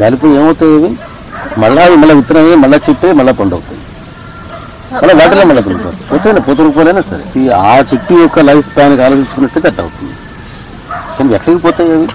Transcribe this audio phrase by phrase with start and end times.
[0.00, 0.90] దానిపై ఏమవుతాయి ఇవి?
[1.62, 3.80] మళ్ళా మళ్ళీ విత్తనం మళ్ళీ చెట్టు మళ్ళీ పండు అవుతాయి.
[5.00, 7.24] మళ్ళీ వాటిలో మళ్ళీ పండుతాయి పోతేనే పోతురు పోలేనా సరే.
[7.40, 10.14] ఈ ఆ చెట్టు యొక్క లైఫ్ స్పాన్కి ఆలోచించుకున్నట్టు అట్ట అవుతుంది.
[11.16, 12.08] కానీ ఎక్కడికి పోతాయి అవి?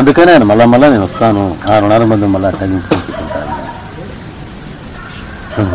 [0.00, 1.42] అందుకనే ఆయన మళ్ళా మళ్ళా నేను వస్తాను.
[1.70, 3.48] ఆ రుణాల మంది మళ్ళీ అట్లా నింపుకుంటాను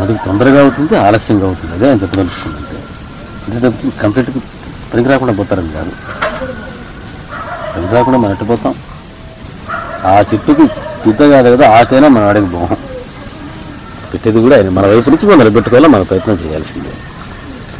[0.02, 1.72] అది తొందరగా అవుతుంది ఆలస్యంగా అవుతుంది.
[1.76, 2.76] అదే ఆయన చెప్పదలుచుకుందంటే
[3.46, 3.68] అంటే
[4.02, 4.40] కంప్లీట్గా
[4.92, 5.92] పనికి రాకుండా పోతారని కాదు.
[7.76, 8.74] అది రాకుండా మనం ఎట్టిపోతాం
[10.10, 10.64] ఆ చెట్టుకి
[11.08, 12.66] యుద్ధ కాదు కదా ఆకైనా మనం అడిగి పోం
[14.12, 14.68] పెట్టేది కూడా ఆయన.
[14.68, 16.92] మన వైపు నుంచి మనం పెట్టుకోవాలో మన ప్రయత్నం చేయాల్సిందే.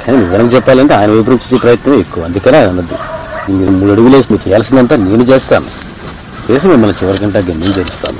[0.02, 2.24] కానీ నిజానికి చెప్పాలంటే ఆయన వైపు నుంచి ప్రయత్నం ఎక్కువ.
[2.24, 2.98] అందుకనే ఆయన అన్నది.
[3.52, 5.68] మీరు మూడు అడుగులు వేసి నీకు చేయాల్సిందంతా నేను చేస్తాను.
[6.46, 8.18] చేసి మిమ్మల్ని చివరికంటే గమ్యం చేస్తాను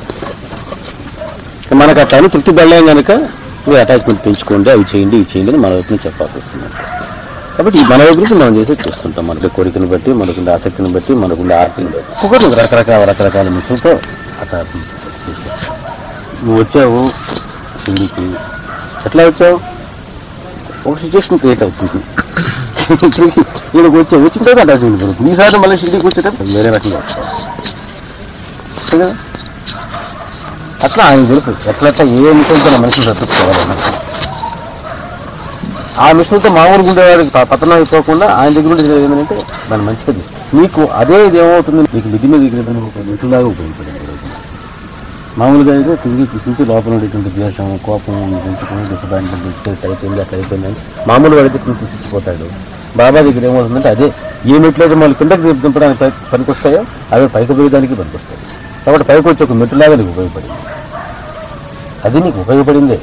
[1.80, 3.12] మనకు ఆ పని తృప్తి పడలేం కనుక
[3.68, 6.68] మీరు అటాచ్మెంట్ పెంచుకోండి అవి చేయండి ఇవి చేయండి అని మన వైపు నుంచి చెప్పాల్సి వస్తుంది.
[7.56, 9.26] కాబట్టి మన అభివృద్ధి మనం చేసి చూస్తుంటాం.
[9.26, 12.12] మనకి కోరికను బట్టి మనకుండే ఆసక్తిని బట్టి మనకుండే ఆర్తిని బట్టి.
[12.12, 13.92] ఒక్కొక్కరు రకరకాల రకరకాల మిషన్తో
[14.42, 14.58] అట్లా
[16.44, 17.00] నువ్వు వచ్చావు
[17.86, 18.24] హిందీకి
[19.06, 19.56] ఎట్లా వచ్చావు?
[20.90, 21.98] ఒక సిచ్యువేషన్ క్రియేట్ అవుతుంది.
[23.76, 27.24] ఈయనకు వచ్చే వచ్చిన తర్వాత అటాచ్మెంట్ పెరుగుతుంది ఈసారి మళ్ళీ షిండికి వచ్చేటప్పుడు వేరే రకంగా వస్తాం
[28.92, 29.08] కదా?
[30.84, 31.50] అట్లా ఆయన తెలుసు.
[31.70, 31.88] ఎట్లా
[32.28, 33.06] ఏ ముఖ్యంతో నా మనిషిని
[36.04, 40.22] ఆ మిషన్తో మామూలుగా ఉండేవాడికి పతనం అయిపోకుండా ఆయన దగ్గర నుండి జరిగింది ఏంటంటే దాని మంచిది.
[40.58, 41.82] మీకు అదే ఇది ఏమవుతుంది?
[41.94, 44.02] మీకు మిది మీద దిగినటువంటి ఒక మిషన్లాగా ఉపయోగపడింది
[45.40, 51.08] మామూలుగా అయితే తిరిగి కృషించి లోపల ఉండేటువంటి ద్వేషం కోపం పెంచుకొని డిసప్పాయింట్మెంట్ పెంచుకొని అయిపోయింది అక్కడ అయిపోయిందని అని
[51.08, 52.46] మామూలు వాడితే కృషించిపోతాడు
[53.00, 54.06] బాబా దగ్గర ఏమవుతుందంటే అదే
[54.52, 56.80] ఏ మెట్లయితే మళ్ళీ కిందకి దింపడానికి పనికొస్తాయో
[57.14, 58.40] అవి పైకి పోయడానికి పనికొస్తాయి.
[58.84, 60.60] కాబట్టి పైకి వచ్చి ఒక మెట్టులాగా నీకు ఉపయోగపడింది.
[62.06, 62.98] అది నీకు ఉపయోగపడిందే.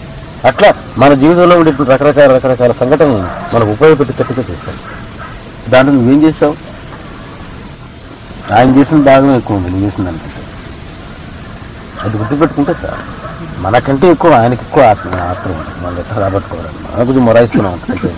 [0.45, 4.75] అట్లా మన జీవితంలో ఉండేటువంటి రకరకాల రకరకాల సంఘటనలు మనకు ఉపయోగపెట్టేటట్టుగా చేస్తాం
[5.69, 6.55] దాంట్లో నువ్వేం చేస్తావు?
[8.53, 10.43] ఆయన చేసిన భాగం ఎక్కువ ఉంది నువ్వు చేసిన దానికంటే.
[12.03, 13.23] అది గుర్తుపెట్టుకుంటే చాలు.
[13.61, 15.85] మనకంటే ఎక్కువ ఆయనకి ఎక్కువ ఆత్మ ఆత్మ ఉంది.
[15.85, 16.69] మనం ఎట్లా రాబట్టుకోవాలి.
[16.69, 18.15] మన కొద్దిగా మొరాయిస్తున్నాం అంతే